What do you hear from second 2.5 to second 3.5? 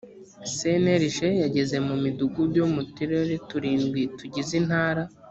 yo mu turere